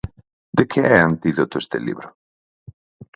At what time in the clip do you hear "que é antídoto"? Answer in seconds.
0.71-1.55